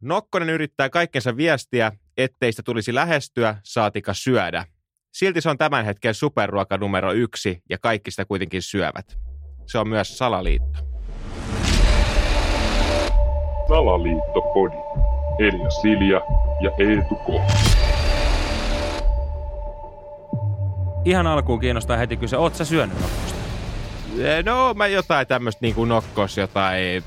Nokkonen 0.00 0.50
yrittää 0.50 0.90
kaikkensa 0.90 1.36
viestiä, 1.36 1.92
ettei 2.16 2.52
sitä 2.52 2.62
tulisi 2.62 2.94
lähestyä, 2.94 3.56
saatika 3.62 4.14
syödä. 4.14 4.64
Silti 5.12 5.40
se 5.40 5.50
on 5.50 5.58
tämän 5.58 5.84
hetken 5.84 6.14
superruoka 6.14 6.76
numero 6.76 7.12
yksi 7.12 7.62
ja 7.70 7.78
kaikki 7.78 8.10
sitä 8.10 8.24
kuitenkin 8.24 8.62
syövät. 8.62 9.18
Se 9.66 9.78
on 9.78 9.88
myös 9.88 10.18
salaliitto. 10.18 10.78
Salaliittopodi. 13.68 14.76
Elia 15.38 15.70
Silja 15.70 16.20
ja 16.60 16.70
Eetu 16.78 17.14
K. 17.14 17.28
Ihan 21.04 21.26
alkuun 21.26 21.60
kiinnostaa 21.60 21.96
heti 21.96 22.16
kysyä, 22.16 22.38
oot 22.38 22.54
sä 22.54 22.64
syönyt 22.64 23.00
nokkosta? 23.00 23.38
Eh, 24.18 24.44
No, 24.44 24.74
mä 24.74 24.86
jotain 24.86 25.26
tämmöistä 25.26 25.58
niin 25.62 25.74
kuin 25.74 25.88
nokkos, 25.88 26.36
jotain 26.36 27.04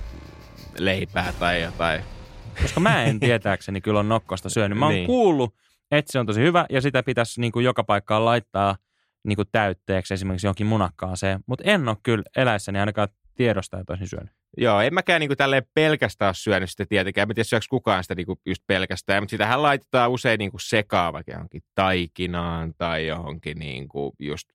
leipää 0.78 1.34
tai 1.40 1.62
jotain. 1.62 2.13
Koska 2.62 2.80
mä 2.80 3.04
en 3.04 3.20
tietääkseni 3.20 3.82
kyllä 3.82 4.00
on 4.00 4.10
nokkosta 4.10 4.50
syönyt. 4.50 4.78
Mä 4.78 4.86
oon 4.86 4.94
Niin. 4.96 5.06
kuullut, 5.08 5.56
että 5.92 6.12
se 6.12 6.20
on 6.20 6.26
tosi 6.26 6.42
hyvä 6.42 6.66
ja 6.70 6.82
sitä 6.82 7.04
pitäisi 7.04 7.42
niin 7.42 7.52
kuin 7.52 7.66
joka 7.66 7.84
paikkaan 7.84 8.26
laittaa 8.26 8.76
niin 9.24 9.36
kuin 9.36 9.48
täytteeksi 9.52 10.14
esimerkiksi 10.14 10.48
johonkin 10.48 10.68
munakkaaseen. 10.68 11.40
Mutta 11.46 11.64
en 11.68 11.90
ole 11.90 11.98
kyllä 12.04 12.24
eläessäni 12.38 12.80
ainakaan 12.80 13.08
tiedosta, 13.36 13.80
että 13.80 13.94
olisin 13.94 14.08
syönyt. 14.08 14.32
Joo, 14.58 14.82
en 14.82 14.94
mäkään 14.94 15.20
niin 15.20 15.30
kuin 15.30 15.38
tälleen 15.38 15.64
pelkästään 15.74 16.28
ole 16.30 16.34
syönyt 16.36 16.70
sitä 16.70 16.86
tietenkään. 16.86 17.30
En 17.30 17.36
tiedä, 17.36 17.44
syöks 17.48 17.68
kukaan 17.68 18.04
sitä 18.04 18.16
niin 18.16 18.26
kuin 18.26 18.40
just 18.46 18.64
pelkästään, 18.68 19.24
mutta 19.24 19.32
sitähän 19.32 19.62
laitetaan 19.62 20.12
usein 20.12 20.38
niin 20.40 20.52
kuin 20.52 20.62
sekaan 20.62 21.14
vaikka 21.14 21.32
johonkin 21.32 21.62
taikinaan 21.76 22.74
tai 22.78 23.08
johonkin 23.08 23.58
niin 23.60 23.88
kuin 23.88 24.12
just 24.20 24.50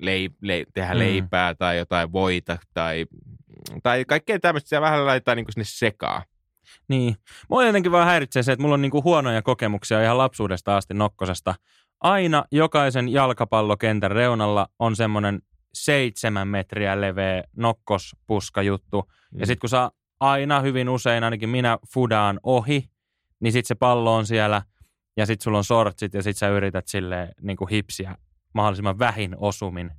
lei, 0.00 0.30
lei, 0.40 0.64
tehdä 0.74 0.92
Mm. 0.92 0.98
leipää 0.98 1.54
tai 1.54 1.78
jotain 1.78 2.12
voita 2.12 2.58
tai, 2.74 3.06
tai 3.82 4.04
kaikkea 4.04 4.38
tämmöistä. 4.38 4.68
Siellä 4.68 4.84
vähän 4.86 5.06
laitetaan 5.06 5.36
niin 5.36 5.44
kuin 5.44 5.52
sinne 5.52 5.64
sekaan. 5.68 6.22
Niin. 6.88 7.16
Mua 7.48 7.64
jotenkin 7.64 7.92
vaan 7.92 8.06
häiritsee 8.06 8.42
se, 8.42 8.52
että 8.52 8.62
mulla 8.62 8.74
on 8.74 8.82
niinku 8.82 9.02
huonoja 9.02 9.42
kokemuksia 9.42 10.02
ihan 10.02 10.18
lapsuudesta 10.18 10.76
asti 10.76 10.94
nokkosesta. 10.94 11.54
Aina 12.00 12.44
jokaisen 12.52 13.08
jalkapallokentän 13.08 14.10
reunalla 14.10 14.68
on 14.78 14.96
semmoinen 14.96 15.42
seitsemän 15.74 16.48
metriä 16.48 17.00
leveä 17.00 17.42
nokkospuska 17.56 18.62
juttu. 18.62 19.02
Mm. 19.02 19.40
Ja 19.40 19.46
sitten 19.46 19.60
kun 19.60 19.68
saa 19.68 19.90
aina 20.20 20.60
hyvin 20.60 20.88
usein, 20.88 21.24
ainakin 21.24 21.48
minä 21.48 21.78
fudaan 21.92 22.40
ohi, 22.42 22.90
niin 23.40 23.52
sitten 23.52 23.68
se 23.68 23.74
pallo 23.74 24.14
on 24.14 24.26
siellä 24.26 24.62
ja 25.16 25.26
sitten 25.26 25.44
sulla 25.44 25.58
on 25.58 25.64
sortsit 25.64 26.14
ja 26.14 26.22
sitten 26.22 26.38
sä 26.38 26.48
yrität 26.48 26.88
sille 26.88 27.34
niin 27.42 27.56
kuin 27.56 27.68
hipsiä 27.68 28.14
mahdollisimman 28.52 28.98
vähin 28.98 29.36
osumin 29.38 29.90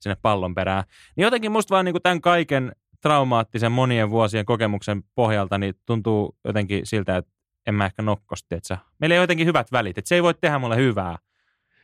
sinne 0.00 0.16
pallon 0.22 0.54
perään. 0.54 0.84
Niin 1.16 1.22
jotenkin 1.22 1.52
musta 1.52 1.74
vaan 1.74 1.84
niin 1.84 1.92
kuin 1.92 2.02
tämän 2.02 2.20
kaiken 2.20 2.72
traumaattisen 3.04 3.72
monien 3.72 4.10
vuosien 4.10 4.44
kokemuksen 4.44 5.02
pohjalta 5.14 5.58
niin 5.58 5.74
tuntuu 5.86 6.36
jotenkin 6.44 6.86
siltä, 6.86 7.16
että 7.16 7.32
en 7.66 7.74
mä 7.74 7.86
ehkä 7.86 8.02
nokkosti, 8.02 8.54
että 8.54 8.78
meillä 9.00 9.14
ei 9.14 9.18
ole 9.18 9.22
jotenkin 9.22 9.46
hyvät 9.46 9.72
välit, 9.72 9.98
että 9.98 10.08
se 10.08 10.14
ei 10.14 10.22
voi 10.22 10.34
tehdä 10.34 10.58
mulle 10.58 10.76
hyvää, 10.76 11.18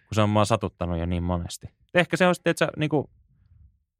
kun 0.08 0.14
se 0.14 0.20
on 0.20 0.30
mua 0.30 0.44
satuttanut 0.44 0.98
jo 0.98 1.06
niin 1.06 1.22
monesti. 1.22 1.66
Ehkä 1.94 2.16
se 2.16 2.26
on 2.26 2.34
sitten, 2.34 2.50
että 2.50 2.64
sä 2.66 2.72
niinku 2.76 3.10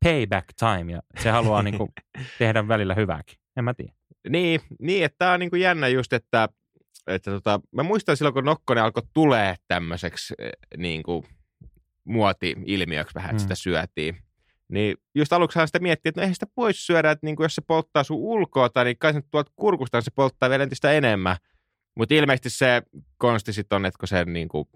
payback 0.05 0.47
time 0.59 0.93
ja 0.93 1.03
se 1.23 1.31
haluaa 1.31 1.63
niinku 1.63 1.89
tehdä 2.39 2.69
välillä 2.69 2.95
hyvääkin. 2.95 3.39
En 3.57 3.65
mä 3.65 3.75
tiedä. 3.75 3.93
Niin, 4.29 4.61
niin 4.81 5.05
että 5.05 5.17
tämä 5.19 5.33
on 5.33 5.41
niin 5.41 5.51
kuin 5.51 5.63
jännä 5.63 5.89
just, 5.89 6.13
että, 6.13 6.49
että 7.07 7.31
tota, 7.31 7.61
mä 7.73 7.83
muistan 7.83 8.17
silloin, 8.17 8.35
kun 8.35 8.45
Nokkonen 8.45 8.85
alkoi 8.85 9.03
tulee 9.15 9.55
tämmöiseksi 9.69 10.35
eh, 10.39 10.51
niin 10.77 11.03
kuin 11.03 11.25
muoti-ilmiöksi 12.05 13.15
vähän, 13.15 13.31
että 13.31 13.41
Mm. 13.41 13.45
sitä 13.45 13.55
syötiin. 13.55 14.17
Niin 14.71 14.97
just 15.15 15.33
aluksi 15.33 15.59
sitä 15.67 15.79
miettii, 15.79 16.09
että 16.09 16.21
no 16.21 16.23
eihän 16.23 16.35
sitä 16.35 16.47
pois 16.55 16.87
syödä, 16.87 17.11
että 17.11 17.27
niin 17.27 17.37
kuin 17.37 17.45
jos 17.45 17.55
se 17.55 17.63
polttaa 17.67 18.05
sun 18.05 18.17
ulkoa, 18.17 18.71
niin 18.85 18.99
kai 18.99 19.13
se 19.13 19.21
tuolta 19.31 19.53
kurkusta 19.57 20.01
se 20.01 20.11
polttaa 20.15 20.51
vielä 20.51 20.63
entistä 20.63 20.93
enemmän. 20.93 21.37
Mutta 21.97 22.15
ilmeisesti 22.15 22.51
se 22.51 22.83
konsti 23.19 23.53
sitten 23.53 23.77
on, 23.77 23.87
että 23.87 23.99
kun 23.99 24.09
se 24.09 24.25
niin 24.25 24.49
kuin 24.49 24.69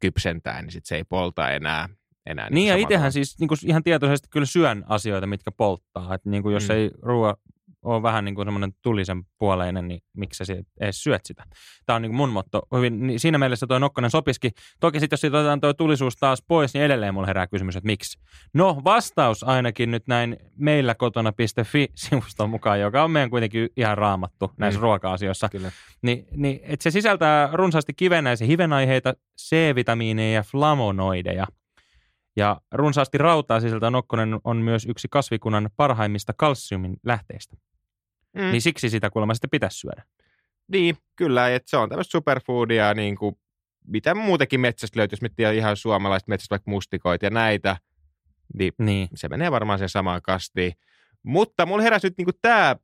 kypsentää, 0.00 0.62
niin 0.62 0.72
sit 0.72 0.86
se 0.86 0.96
ei 0.96 1.04
polta 1.04 1.50
enää. 1.50 1.88
enää 2.26 2.50
Niin 2.50 2.66
ja 2.66 2.72
samalla 2.72 2.84
itsehän 2.86 3.12
siis 3.12 3.38
niinku 3.38 3.54
ihan 3.66 3.82
tietoisesti 3.82 4.28
kyllä 4.30 4.46
syön 4.46 4.84
asioita, 4.88 5.26
mitkä 5.26 5.52
polttaa. 5.52 6.14
Että 6.14 6.30
niinku 6.30 6.50
jos 6.50 6.68
Mm. 6.68 6.74
ei 6.74 6.90
ruoa 7.02 7.36
ole 7.82 8.02
vähän 8.02 8.24
niin 8.24 8.34
kuin 8.34 8.46
semmoinen 8.46 8.72
tulisen 8.82 9.22
puoleinen, 9.38 9.88
niin 9.88 10.00
miksi 10.16 10.44
sä 10.44 10.54
edes 10.80 11.02
syöt 11.02 11.24
sitä? 11.24 11.44
Tämä 11.86 11.94
on 11.96 12.02
niin 12.02 12.10
kuin 12.10 12.16
mun 12.16 12.28
motto. 12.28 12.62
Hyvin, 12.76 13.06
niin 13.06 13.20
siinä 13.20 13.38
mielessä 13.38 13.66
toi 13.66 13.80
Nokkonen 13.80 14.10
sopiski. 14.10 14.50
Toki 14.80 15.00
sitten 15.00 15.14
jos 15.14 15.20
siitä 15.20 15.38
otetaan 15.38 15.60
tuo 15.60 15.72
tulisuus 15.72 16.16
taas 16.16 16.42
pois, 16.48 16.74
niin 16.74 16.84
edelleen 16.84 17.14
mulla 17.14 17.26
herää 17.26 17.46
kysymys, 17.46 17.76
että 17.76 17.86
miksi? 17.86 18.18
No 18.54 18.80
vastaus 18.84 19.44
ainakin 19.44 19.90
nyt 19.90 20.06
näin 20.06 20.36
meillä 20.56 20.94
kotona.fi-sivuston 20.94 22.50
mukaan, 22.50 22.80
joka 22.80 23.04
on 23.04 23.10
meidän 23.10 23.30
kuitenkin 23.30 23.68
ihan 23.76 23.98
raamattu 23.98 24.52
näissä 24.56 24.80
Mm. 24.80 24.82
ruoka-asioissa. 24.82 25.48
Kyllä. 25.48 25.70
Niin, 26.02 26.26
niin 26.36 26.60
että 26.62 26.82
se 26.82 26.90
sisältää 26.90 27.48
runsaasti 27.52 27.94
kivenäisiä 27.94 28.46
hivenaiheita, 28.46 29.14
C-vitamiineja 29.40 30.34
ja 30.34 30.42
flavonoideja. 30.42 31.46
Ja 32.36 32.60
runsaasti 32.72 33.18
rautaa 33.18 33.60
sisältää 33.60 33.90
nokkonen 33.90 34.38
on 34.44 34.56
myös 34.56 34.86
yksi 34.86 35.08
kasvikunnan 35.10 35.70
parhaimmista 35.76 36.32
kalsiumin 36.36 36.96
lähteistä. 37.06 37.56
Mm. 38.34 38.42
Niin 38.42 38.62
siksi 38.62 38.90
sitä 38.90 39.10
kuulemma 39.10 39.34
sitten 39.34 39.50
pitäisi 39.50 39.78
syödä. 39.78 40.02
Niin, 40.68 40.96
kyllä, 41.16 41.54
että 41.54 41.70
se 41.70 41.76
on 41.76 41.88
tämmöistä 41.88 42.10
superfoodia, 42.10 42.94
niin 42.94 43.16
kuin, 43.16 43.38
mitä 43.86 44.14
muutenkin 44.14 44.60
metsästä 44.60 44.98
löytyy, 44.98 45.14
jos 45.14 45.20
miettii 45.20 45.56
ihan 45.56 45.76
suomalaista 45.76 46.28
metsästä, 46.28 46.52
vaikka 46.52 46.70
mustikoita 46.70 47.26
ja 47.26 47.30
näitä, 47.30 47.76
niin 48.58 48.72
Niin. 48.78 49.08
se 49.14 49.28
menee 49.28 49.50
varmaan 49.50 49.78
sen 49.78 49.88
samaan 49.88 50.22
kastiin. 50.22 50.72
Mutta 51.22 51.66
mulla 51.66 51.82
heräsi 51.82 52.06
nyt 52.06 52.18
niin 52.18 52.28
tämä 52.42 52.76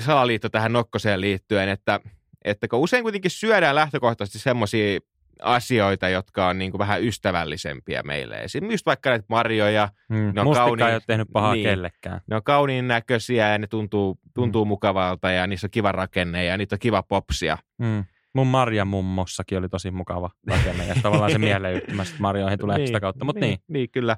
salaliitto 0.00 0.48
tähän 0.48 0.72
nokkoseen 0.72 1.20
liittyen, 1.20 1.68
että, 1.68 2.00
että 2.44 2.68
kun 2.68 2.78
usein 2.78 3.02
kuitenkin 3.02 3.30
syödään 3.30 3.74
lähtökohtaisesti 3.74 4.38
semmoisia 4.38 5.00
asioita, 5.42 6.08
jotka 6.08 6.48
on 6.48 6.58
niin 6.58 6.70
kuin 6.70 6.78
vähän 6.78 7.04
ystävällisempiä 7.04 8.02
meille. 8.02 8.36
Esimerkiksi 8.36 8.86
vaikka 8.86 9.10
näitä 9.10 9.24
marjoja, 9.28 9.88
Mm. 10.08 10.32
Ne 10.34 10.40
on 10.40 10.54
kauniin- 10.56 10.88
ei 10.88 10.94
ole 10.94 11.02
tehnyt 11.06 11.28
pahaa 11.32 11.54
niin. 11.54 11.64
kellekään. 11.64 12.20
ne 12.26 12.36
on 12.36 12.42
kauniin 12.42 12.88
näköisiä 12.88 13.48
ja 13.52 13.58
ne 13.58 13.66
tuntuu, 13.66 14.18
tuntuu 14.34 14.64
mm. 14.64 14.68
mukavalta 14.68 15.30
ja 15.30 15.46
niissä 15.46 15.66
on 15.66 15.70
kiva 15.70 15.92
rakenne 15.92 16.44
ja 16.44 16.56
niitä 16.56 16.74
on 16.74 16.78
kiva 16.78 17.02
popsia. 17.02 17.58
Mm. 17.78 18.04
Mun 18.34 18.46
Marja 18.46 18.84
mummossakin 18.84 19.58
oli 19.58 19.68
tosi 19.68 19.90
mukava 19.90 20.30
rakenne 20.46 20.86
ja 20.86 20.94
tavallaan 21.02 21.32
se 21.32 21.38
mieleyhtymästä 21.48 22.16
Marjoihin 22.18 22.58
tulee 22.58 22.86
sitä 22.86 23.00
kautta, 23.00 23.24
mutta 23.24 23.40
niin. 23.40 23.50
niin. 23.50 23.60
Niin, 23.68 23.90
kyllä. 23.90 24.16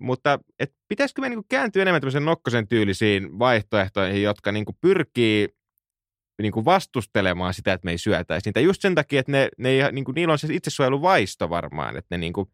Mutta 0.00 0.38
et 0.58 0.72
pitäisikö 0.88 1.20
me 1.20 1.28
niinku 1.28 1.46
kääntyä 1.48 1.82
enemmän 1.82 2.00
tämmöisen 2.00 2.24
nokkosen 2.24 2.68
tyylisiin 2.68 3.38
vaihtoehtoihin, 3.38 4.22
jotka 4.22 4.52
niinku 4.52 4.72
pyrkii 4.80 5.48
niinku 6.42 6.64
vastustelemaan 6.64 7.54
sitä, 7.54 7.72
että 7.72 7.84
me 7.84 7.90
ei 7.90 7.98
syötäisi 7.98 8.48
niitä. 8.48 8.60
Just 8.60 8.82
sen 8.82 8.94
takia, 8.94 9.20
että 9.20 9.32
ne, 9.32 9.48
ne 9.58 9.68
ei, 9.68 9.92
niinku, 9.92 10.12
niillä 10.12 10.32
on 10.32 10.38
se 10.38 10.48
itsesuojeluvaisto 10.50 11.50
varmaan, 11.50 11.96
että 11.96 12.06
ne 12.10 12.18
niinku 12.18 12.50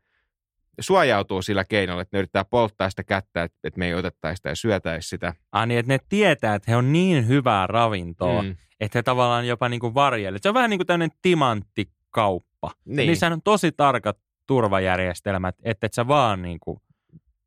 suojautuu 0.81 1.43
sillä 1.43 1.65
keinolla, 1.65 2.03
että 2.03 2.16
ne 2.16 2.19
yrittää 2.19 2.44
polttaa 2.44 2.91
sitä 2.91 3.04
kättä, 3.04 3.43
että, 3.43 3.59
että 3.65 3.78
me 3.78 3.87
ei 3.87 3.94
otettaisi 3.94 4.37
sitä 4.37 4.49
ja 4.49 4.56
syötäisi 4.56 5.09
sitä. 5.09 5.34
Ah, 5.53 5.66
niin, 5.66 5.81
että 5.81 5.93
ne 5.93 5.99
tietää, 6.09 6.54
että 6.54 6.71
he 6.71 6.76
on 6.76 6.93
niin 6.93 7.28
hyvää 7.28 7.66
ravintoa, 7.66 8.43
mm. 8.43 8.56
Että 8.81 8.99
he 8.99 9.03
tavallaan 9.03 9.47
jopa 9.47 9.69
niin 9.69 9.81
kuin 9.81 9.94
varjelee. 9.94 10.38
Se 10.43 10.49
on 10.49 10.55
vähän 10.55 10.70
niin 10.70 10.78
kuin 10.78 10.87
tämmöinen 10.87 11.16
timanttikauppa. 11.22 12.70
Niin. 12.84 12.97
Niin. 12.97 13.06
Niissä 13.06 13.26
on 13.26 13.43
tosi 13.43 13.72
tarkat 13.72 14.19
turvajärjestelmät, 14.47 15.56
että 15.62 15.87
et 15.87 15.94
sä 15.94 16.09
vaan 16.09 16.43
niin 16.43 16.60
kuin, 16.60 16.78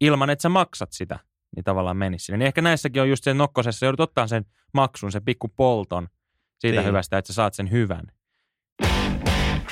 ilman, 0.02 0.30
että 0.30 0.42
sä 0.42 0.50
maksat 0.50 0.92
sitä, 0.92 1.20
niin 1.56 1.64
tavallaan 1.64 1.98
menisi 1.98 2.26
sinne. 2.26 2.38
Niin 2.38 2.48
ehkä 2.48 2.62
näissäkin 2.62 3.02
on 3.02 3.10
just 3.10 3.24
se 3.24 3.34
nokkosessa, 3.34 3.86
joudut 3.86 4.00
ottaa 4.00 4.28
sen 4.28 4.46
maksun, 4.74 5.12
sen 5.12 5.26
pikku 5.26 5.48
polton 5.48 6.08
siitä 6.62 6.78
Niin. 6.78 6.88
hyvästä, 6.88 7.18
että 7.18 7.28
sä 7.28 7.36
saat 7.36 7.54
sen 7.54 7.72
hyvän. 7.72 8.06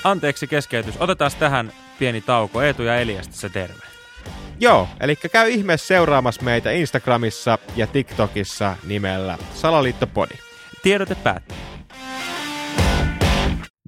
Anteeksi 0.03 0.47
keskeytys. 0.47 0.95
Otetaan 1.01 1.31
tähän 1.39 1.71
pieni 1.99 2.21
tauko. 2.21 2.61
Eetu 2.61 2.83
ja 2.83 2.99
Elias 2.99 3.27
tässä 3.27 3.49
terve. 3.49 3.83
Joo, 4.59 4.87
eli 4.99 5.15
käy 5.15 5.49
ihmeessä 5.49 5.87
seuraamassa 5.87 6.41
meitä 6.41 6.71
Instagramissa 6.71 7.57
ja 7.75 7.87
TikTokissa 7.87 8.75
nimellä 8.87 9.37
Salaliittopodi. 9.53 10.33
Tiedote 10.83 11.15
päättyy. 11.15 11.57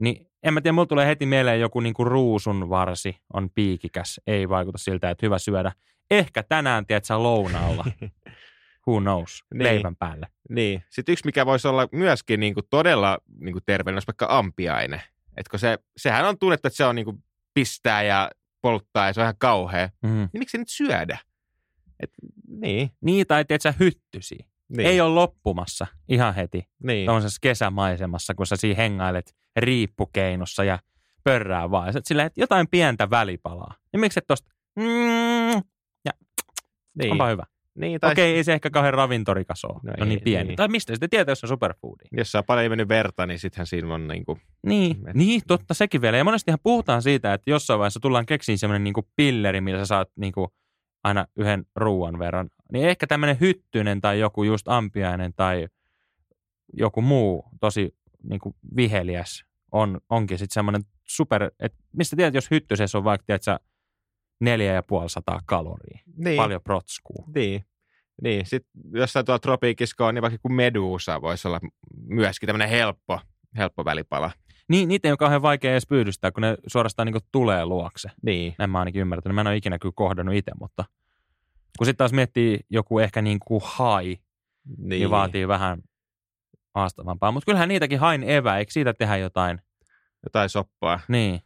Niin 0.01 0.27
en 0.43 0.53
mä 0.53 0.61
tiedä, 0.61 0.73
mulla 0.73 0.85
tulee 0.85 1.07
heti 1.07 1.25
mieleen 1.25 1.59
joku 1.59 1.79
niinku 1.79 2.03
ruusun 2.03 2.69
varsi 2.69 3.17
on 3.33 3.49
piikikäs. 3.49 4.21
Ei 4.27 4.49
vaikuta 4.49 4.77
siltä, 4.77 5.09
että 5.09 5.25
hyvä 5.25 5.39
syödä. 5.39 5.71
Ehkä 6.11 6.43
tänään, 6.43 6.85
tiedät 6.85 7.05
sä, 7.05 7.23
lounaalla. 7.23 7.85
Who 8.87 8.99
knows? 8.99 9.43
Niin. 9.53 9.63
Leivän 9.63 9.95
päälle. 9.95 10.27
Niin. 10.49 10.83
Sitten 10.89 11.13
yksi, 11.13 11.25
mikä 11.25 11.45
voisi 11.45 11.67
olla 11.67 11.87
myöskin 11.91 12.39
niin 12.39 12.53
kuin 12.53 12.65
todella 12.69 13.17
niin 13.39 13.53
kuin 13.53 13.63
terveellinen, 13.65 13.95
olisi 13.95 14.07
vaikka 14.07 14.27
ampiaine. 14.29 15.01
Etkö 15.37 15.57
se, 15.57 15.77
sehän 15.97 16.25
on 16.25 16.37
tunnettu, 16.39 16.67
että 16.67 16.77
se 16.77 16.85
on 16.85 16.95
niin 16.95 17.05
kuin 17.05 17.23
pistää 17.53 18.03
ja 18.03 18.31
polttaa 18.61 19.07
ja 19.07 19.13
se 19.13 19.19
on 19.19 19.25
ihan 19.25 19.35
kauhea. 19.37 19.89
Mm. 20.03 20.09
Niin 20.09 20.39
miksi 20.39 20.57
nyt 20.57 20.69
syödä? 20.69 21.17
Et, 21.99 22.11
niin, 22.47 22.91
Niin, 23.01 23.27
tai 23.27 23.45
tiedät 23.45 23.61
sä, 23.61 23.73
hyttysi. 23.79 24.37
niin. 24.69 24.87
Ei 24.87 25.01
ole 25.01 25.13
loppumassa 25.13 25.87
ihan 26.09 26.35
heti. 26.35 26.67
Niin. 26.83 27.05
Tuollaisessa 27.05 27.39
kesämaisemassa, 27.41 28.35
kun 28.35 28.47
sä 28.47 28.55
siinä 28.55 28.77
hengailet 28.77 29.35
riippukeinossa 29.55 30.63
ja 30.63 30.79
pörrää 31.23 31.71
vaan. 31.71 31.93
Silleen, 32.03 32.25
että 32.27 32.41
jotain 32.41 32.67
pientä 32.67 33.09
välipalaa. 33.09 33.73
Niin 33.93 33.99
miksi 34.01 34.19
et 34.19 34.27
tosta, 34.27 34.51
mm, 34.75 35.61
ja 36.05 36.11
niin. 36.99 37.11
onpa 37.11 37.27
hyvä. 37.27 37.43
Niin, 37.75 37.99
tai 37.99 38.11
Okei, 38.11 38.35
ei 38.35 38.43
se 38.43 38.53
ehkä 38.53 38.69
kauhean 38.69 38.93
ravintorikas 38.93 39.65
ole. 39.65 39.73
No 39.83 39.91
No, 39.97 40.03
ei, 40.03 40.09
niin 40.09 40.21
pieni. 40.23 40.47
niin. 40.47 40.55
Tai 40.57 40.67
mistä 40.67 40.93
sitten 40.93 41.09
tietää, 41.09 41.31
jos 41.31 41.43
on 41.43 41.47
superfoodi? 41.47 42.03
jos 42.11 42.31
saa 42.31 42.43
paljon 42.43 42.71
mennyt 42.71 42.87
verta, 42.89 43.25
niin 43.25 43.39
sittenhän 43.39 43.67
siinä 43.67 43.93
on 43.93 44.07
niin 44.07 44.25
kuin, 44.25 44.41
Niin, 44.65 45.07
Et- 45.09 45.15
niin, 45.15 45.41
totta 45.47 45.73
sekin 45.73 46.01
vielä. 46.01 46.17
Ja 46.17 46.23
monestihan 46.23 46.59
puhutaan 46.63 47.01
siitä, 47.01 47.33
että 47.33 47.49
jossain 47.49 47.79
vaiheessa 47.79 47.99
tullaan 47.99 48.25
keksiin 48.25 48.57
semmoinen 48.57 48.83
niin 48.83 48.93
pilleri, 49.15 49.61
millä 49.61 49.79
sä 49.79 49.85
saat 49.85 50.09
niin 50.15 50.33
kuin 50.33 50.47
aina 51.03 51.25
yhden 51.35 51.65
ruuan 51.75 52.19
verran. 52.19 52.49
Niin 52.71 52.85
ehkä 52.87 53.07
tämmöinen 53.07 53.37
hyttynen 53.39 54.01
tai 54.01 54.19
joku 54.19 54.43
just 54.43 54.67
ampiainen 54.67 55.33
tai 55.35 55.67
joku 56.73 57.01
muu 57.01 57.45
tosi 57.61 57.95
niin 58.23 58.39
kuin 58.39 58.55
viheliäs 58.75 59.43
on, 59.71 59.99
onkin 60.09 60.37
sitten 60.37 60.53
semmoinen 60.53 60.81
super, 61.03 61.51
että 61.59 61.77
mistä 61.97 62.15
tiedät, 62.15 62.33
jos 62.33 62.51
hyttysessä 62.51 62.97
on 62.97 63.03
vaikka, 63.03 63.25
tiedät 63.25 63.61
sä, 64.41 64.45
neljä 64.45 64.73
ja 64.73 64.83
puoli 64.83 65.09
sataa 65.09 65.39
kaloria. 65.45 65.99
niin, 66.17 66.37
Paljon 66.37 66.61
protskuu. 66.63 67.25
Niin. 67.35 67.65
Niin, 68.21 68.45
sitten 68.45 68.71
jossain 68.93 69.25
tuolla 69.25 69.39
tropiikissa 69.39 70.05
on, 70.05 70.15
niin 70.15 70.21
vaikka 70.21 70.39
kuin 70.41 70.53
meduusa 70.53 71.21
voisi 71.21 71.47
olla 71.47 71.59
myöskin 72.07 72.47
tämmöinen 72.47 72.69
helppo, 72.69 73.19
helppo 73.57 73.85
välipala. 73.85 74.31
Niin, 74.69 74.87
niitä 74.87 75.07
ei 75.07 75.11
ole 75.11 75.17
kauhean 75.17 75.41
vaikea 75.41 75.71
edes 75.71 75.87
pyydystää, 75.87 76.31
kun 76.31 76.41
ne 76.41 76.57
suorastaan 76.67 77.05
niin 77.05 77.21
tulee 77.31 77.65
luokse. 77.65 78.09
Niin, 78.23 78.55
Näin 78.59 78.69
mä 78.69 78.79
ainakin 78.79 79.01
ymmärtänyt. 79.01 79.35
Mä 79.35 79.41
en 79.41 79.47
ole 79.47 79.55
ikinä 79.55 79.79
kyllä 79.79 79.93
kohdannut 79.95 80.35
itse, 80.35 80.51
mutta 80.59 80.85
kun 81.77 81.85
sitten 81.85 81.97
taas 81.97 82.13
miettii 82.13 82.59
joku 82.69 82.99
ehkä 82.99 83.21
niin 83.21 83.39
kuin 83.47 83.61
hai, 83.63 84.05
niin, 84.05 84.19
niin. 84.77 84.89
niin 84.89 85.09
vaatii 85.09 85.47
vähän 85.47 85.81
haastavampaa. 86.75 87.31
Mutta 87.31 87.45
kyllähän 87.45 87.69
niitäkin 87.69 87.99
hain 87.99 88.23
evä, 88.23 88.57
eikö 88.57 88.71
siitä 88.71 88.93
tehdä 88.93 89.17
jotain? 89.17 89.61
Jotain 90.23 90.49
soppaa, 90.49 90.99
Niin. 91.07 91.41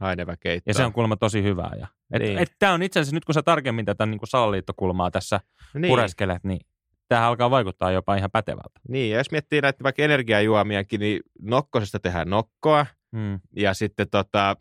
Ja 0.65 0.73
se 0.73 0.85
on 0.85 0.93
kuulemma 0.93 1.15
tosi 1.17 1.43
hyvää. 1.43 1.71
Ja, 1.79 1.87
et, 2.13 2.21
Niin. 2.21 2.37
et 2.37 2.51
tämä 2.59 2.73
on 2.73 2.83
itse 2.83 2.99
asiassa, 2.99 3.15
nyt 3.15 3.25
kun 3.25 3.33
sä 3.35 3.43
tarkemmin 3.43 3.85
tätä 3.85 4.05
niin 4.05 4.19
salaliittokulmaa 4.23 5.11
tässä 5.11 5.39
niin, 5.73 5.81
niin. 5.81 5.89
pureskelet, 5.91 6.43
niin 6.43 6.59
tämähän 7.07 7.29
alkaa 7.29 7.49
vaikuttaa 7.51 7.91
jopa 7.91 8.15
ihan 8.15 8.31
pätevältä. 8.31 8.79
niin, 8.89 9.11
ja 9.11 9.17
jos 9.17 9.31
miettii 9.31 9.61
näitä 9.61 9.83
vaikka 9.83 10.03
energiajuomiakin, 10.03 10.99
niin 10.99 11.19
nokkosesta 11.41 11.99
tehdään 11.99 12.29
nokkoa, 12.29 12.85
Mm. 13.11 13.39
ja 13.55 13.73
sitten 13.73 14.09
tota, 14.09 14.55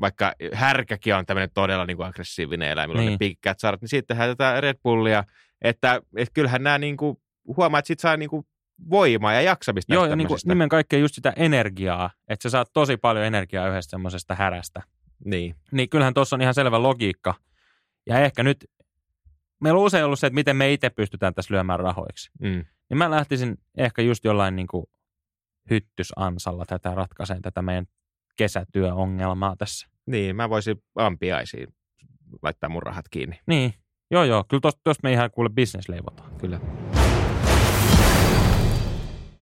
vaikka 0.00 0.32
härkäkin 0.52 1.14
on 1.14 1.26
tämmöinen 1.26 1.50
todella 1.54 1.86
niin 1.86 1.96
kuin 1.96 2.06
aggressiivinen 2.06 2.68
eläin, 2.68 2.90
milloin 2.90 3.04
niin. 3.06 3.06
ne 3.06 3.10
Niin. 3.10 3.18
pikkät 3.18 3.58
saarat, 3.58 3.80
niin 3.80 3.88
siitä 3.88 4.06
tehdään 4.14 4.30
tätä 4.36 4.60
Red 4.60 4.76
Bullia, 4.82 5.24
että, 5.62 6.00
että 6.16 6.32
kyllähän 6.34 6.62
nämä 6.62 6.78
niin 6.78 6.96
kuin, 6.96 7.16
huomaa, 7.56 7.78
että 7.78 7.86
siitä 7.86 8.00
saa 8.00 8.16
niin 8.16 8.30
kuin 8.30 8.46
voimaa 8.90 9.32
ja 9.32 9.40
jaksamista 9.40 9.94
Joo, 9.94 10.06
ja 10.06 10.16
niin 10.16 10.28
kuin, 10.28 10.38
nimen 10.44 10.68
kaikkea 10.68 10.98
just 10.98 11.14
sitä 11.14 11.32
energiaa, 11.36 12.10
että 12.28 12.42
sä 12.42 12.50
saat 12.50 12.72
tosi 12.72 12.96
paljon 12.96 13.24
energiaa 13.24 13.68
yhdestä 13.68 13.90
semmoisesta 13.90 14.34
härästä. 14.34 14.82
Niin, 15.24 15.54
Niin 15.72 15.88
kyllähän 15.88 16.14
tuossa 16.14 16.36
on 16.36 16.42
ihan 16.42 16.54
selvä 16.54 16.82
logiikka. 16.82 17.34
Ja 18.06 18.20
ehkä 18.20 18.42
nyt, 18.42 18.70
meillä 19.60 19.78
on 19.78 19.84
usein 19.84 20.04
ollut 20.04 20.18
se, 20.18 20.26
että 20.26 20.34
miten 20.34 20.56
me 20.56 20.72
itse 20.72 20.90
pystytään 20.90 21.34
tässä 21.34 21.54
lyömään 21.54 21.80
rahoiksi. 21.80 22.30
mm. 22.40 22.64
Niin 22.90 22.98
mä 22.98 23.10
lähtisin 23.10 23.56
ehkä 23.76 24.02
just 24.02 24.24
jollain 24.24 24.56
niin 24.56 24.66
kuin 24.66 24.86
hyttysansalla 25.70 26.64
tätä 26.66 26.94
ratkaiseen 26.94 27.42
tätä 27.42 27.62
meidän 27.62 27.86
kesätyöongelmaa 28.36 29.56
tässä. 29.56 29.88
niin, 30.06 30.36
mä 30.36 30.50
voisin 30.50 30.82
ampiaisiin 30.94 31.68
laittaa 32.42 32.70
mun 32.70 32.82
rahat 32.82 33.08
kiinni. 33.10 33.40
Niin, 33.46 33.74
joo 34.10 34.24
joo, 34.24 34.44
kyllä 34.48 34.60
tosta, 34.60 34.80
tosta 34.84 35.00
me 35.02 35.12
ihan 35.12 35.30
kuule 35.30 35.48
business 35.48 35.88
leivotaan. 35.88 36.36
Kyllä. 36.36 36.60